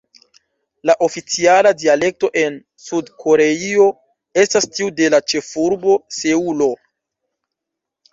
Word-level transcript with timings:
La 0.89 0.93
oficiala 1.07 1.71
dialekto 1.81 2.29
en 2.43 2.55
Sud-Koreio 2.85 3.85
estas 4.45 4.67
tiu 4.79 4.89
de 5.01 5.11
la 5.17 5.21
ĉefurbo 5.35 5.99
Seulo. 6.21 6.71